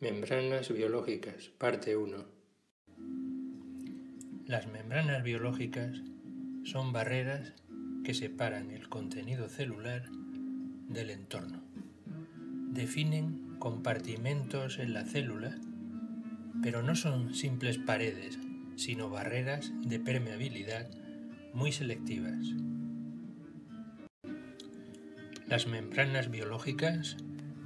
[0.00, 2.24] Membranas biológicas, parte 1.
[4.46, 6.00] Las membranas biológicas
[6.64, 7.52] son barreras
[8.02, 10.08] que separan el contenido celular
[10.88, 11.62] del entorno.
[12.70, 15.58] Definen compartimentos en la célula,
[16.62, 18.38] pero no son simples paredes,
[18.76, 20.88] sino barreras de permeabilidad
[21.52, 22.38] muy selectivas.
[25.46, 27.18] Las membranas biológicas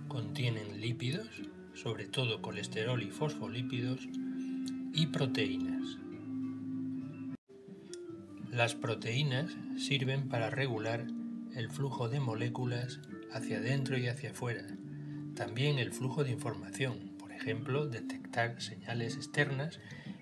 [0.08, 1.28] contienen lípidos,
[1.74, 4.09] sobre todo colesterol y fosfolípidos,
[4.92, 5.98] y proteínas.
[8.50, 11.06] Las proteínas sirven para regular
[11.55, 13.00] el flujo de moléculas
[13.33, 14.66] hacia adentro y hacia afuera,
[15.34, 19.80] también el flujo de información, por ejemplo, detectar señales externas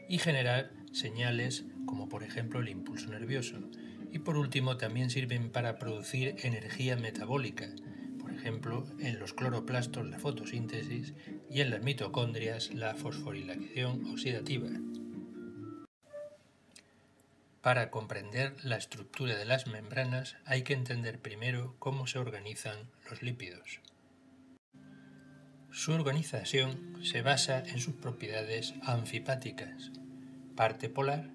[0.08, 3.58] y generar señales como por ejemplo el impulso nervioso.
[4.10, 7.68] Y por último también sirven para producir energía metabólica,
[8.42, 11.14] ejemplo, en los cloroplastos la fotosíntesis
[11.48, 14.68] y en las mitocondrias la fosforilación oxidativa.
[17.60, 23.22] Para comprender la estructura de las membranas hay que entender primero cómo se organizan los
[23.22, 23.80] lípidos.
[25.70, 29.92] Su organización se basa en sus propiedades anfipáticas,
[30.56, 31.30] parte polar,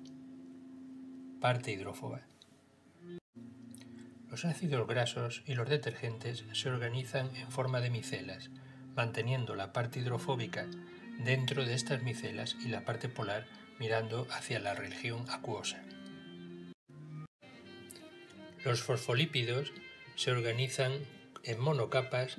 [1.40, 2.28] parte hidrófoba.
[4.30, 8.50] Los ácidos grasos y los detergentes se organizan en forma de micelas,
[8.96, 10.68] manteniendo la parte hidrofóbica
[11.20, 13.46] dentro de estas micelas y la parte polar
[13.80, 15.82] mirando hacia la región acuosa.
[18.66, 19.72] Los fosfolípidos
[20.16, 20.92] se organizan
[21.44, 22.38] en monocapas,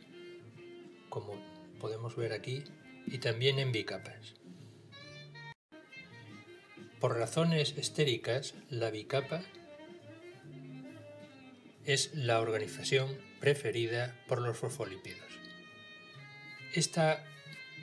[1.09, 1.41] como
[1.81, 2.65] podemos ver aquí,
[3.07, 4.35] y también en bicapas.
[7.01, 9.43] Por razones estéricas, la bicapa
[11.89, 15.27] es la organización preferida por los fosfolípidos.
[16.75, 17.25] Esta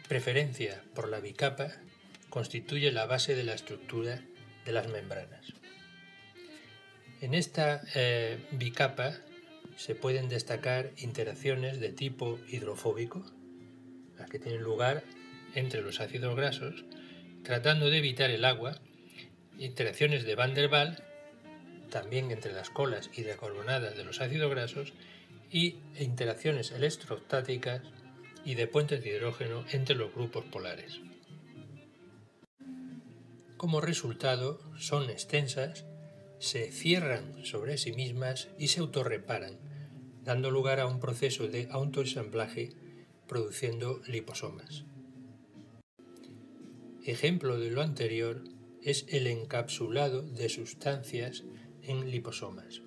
[0.07, 1.71] preferencia por la bicapa
[2.29, 4.21] constituye la base de la estructura
[4.63, 5.53] de las membranas.
[7.19, 9.17] En esta eh, bicapa
[9.75, 13.25] se pueden destacar interacciones de tipo hidrofóbico,
[14.19, 15.03] las que tienen lugar
[15.55, 16.85] entre los ácidos grasos,
[17.41, 18.79] tratando de evitar el agua,
[19.57, 21.01] interacciones de Van der Waals
[21.95, 24.91] también entre las colas hidrocarbonadas de los ácidos grasos
[25.49, 27.83] y interacciones electrostáticas
[28.43, 30.99] y de puentes de hidrógeno entre los grupos polares.
[33.55, 35.85] Como resultado, son extensas,
[36.37, 39.57] se cierran sobre sí mismas y se autorreparan,
[40.25, 42.73] dando lugar a un proceso de autoensamblaje
[43.25, 44.83] produciendo liposomas.
[47.05, 48.43] Ejemplo de lo anterior
[48.81, 51.45] es el encapsulado de sustancias
[51.87, 52.81] en liposomas.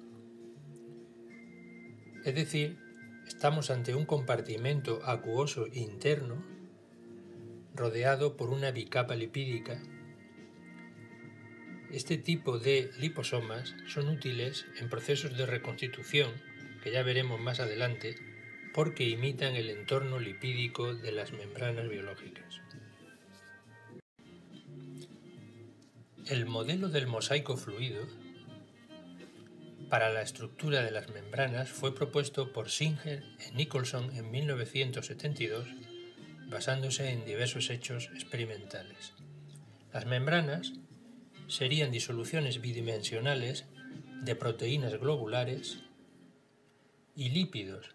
[2.24, 2.78] Es decir,
[3.26, 6.44] estamos ante un compartimento acuoso interno
[7.74, 9.80] rodeado por una bicapa lipídica.
[11.90, 16.32] Este tipo de liposomas son útiles en procesos de reconstitución,
[16.82, 18.16] que ya veremos más adelante,
[18.74, 22.60] porque imitan el entorno lipídico de las membranas biológicas.
[26.26, 28.06] El modelo del mosaico fluido
[29.88, 35.66] para la estructura de las membranas fue propuesto por Singer y Nicholson en 1972,
[36.48, 39.14] basándose en diversos hechos experimentales.
[39.92, 40.74] Las membranas
[41.46, 43.64] serían disoluciones bidimensionales
[44.22, 45.80] de proteínas globulares
[47.16, 47.94] y lípidos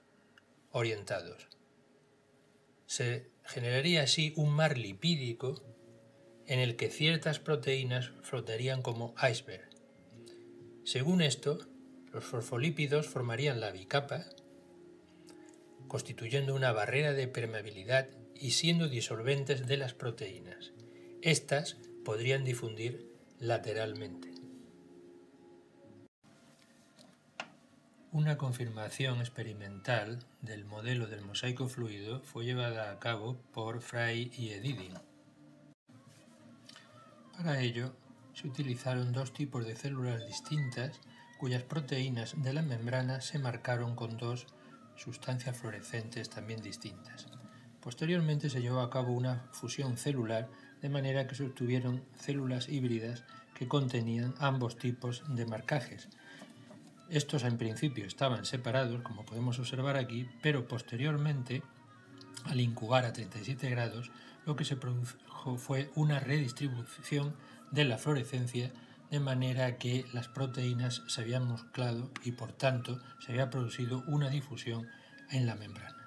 [0.72, 1.48] orientados.
[2.88, 5.62] Se generaría así un mar lipídico
[6.48, 9.70] en el que ciertas proteínas flotarían como iceberg.
[10.84, 11.60] Según esto,
[12.14, 14.26] los fosfolípidos formarían la bicapa,
[15.88, 20.72] constituyendo una barrera de permeabilidad y siendo disolventes de las proteínas.
[21.22, 24.32] Estas podrían difundir lateralmente.
[28.12, 34.50] Una confirmación experimental del modelo del mosaico fluido fue llevada a cabo por Fry y
[34.50, 34.94] Edidin.
[37.36, 37.96] Para ello,
[38.36, 41.00] se utilizaron dos tipos de células distintas
[41.44, 44.48] cuyas proteínas de la membrana se marcaron con dos
[44.96, 47.28] sustancias fluorescentes también distintas.
[47.82, 50.48] Posteriormente se llevó a cabo una fusión celular
[50.82, 53.26] de manera que se obtuvieron células híbridas
[53.56, 56.08] que contenían ambos tipos de marcajes.
[57.10, 61.62] Estos en principio estaban separados, como podemos observar aquí, pero posteriormente,
[62.46, 64.12] al incubar a 37 grados,
[64.46, 67.36] lo que se produjo fue una redistribución
[67.70, 68.72] de la fluorescencia
[69.12, 74.30] de manera que las proteínas se habían mezclado y por tanto se había producido una
[74.30, 74.88] difusión
[75.30, 76.04] en la membrana.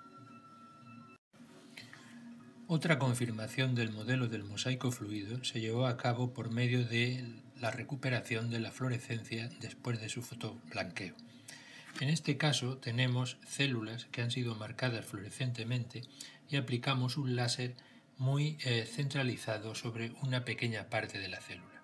[2.69, 7.25] Otra confirmación del modelo del mosaico fluido se llevó a cabo por medio de
[7.61, 11.15] la recuperación de la fluorescencia después de su fotoblanqueo.
[12.01, 16.03] En este caso tenemos células que han sido marcadas fluorescentemente
[16.51, 17.77] y aplicamos un láser
[18.19, 21.75] muy eh, centralizado sobre una pequeña parte de la célula.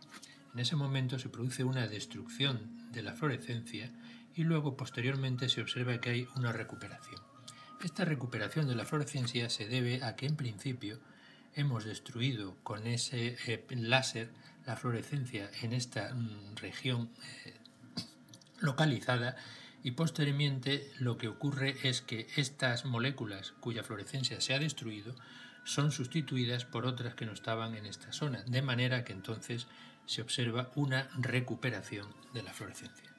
[0.52, 3.90] En ese momento se produce una destrucción de la fluorescencia
[4.34, 7.20] y luego posteriormente se observa que hay una recuperación.
[7.82, 11.00] Esta recuperación de la fluorescencia se debe a que en principio
[11.54, 14.30] hemos destruido con ese eh, láser
[14.66, 17.10] la fluorescencia en esta mm, región
[17.44, 17.54] eh,
[18.60, 19.36] localizada
[19.82, 25.14] y posteriormente lo que ocurre es que estas moléculas cuya fluorescencia se ha destruido
[25.64, 29.66] son sustituidas por otras que no estaban en esta zona, de manera que entonces
[30.06, 33.11] se observa una recuperación de la fluorescencia.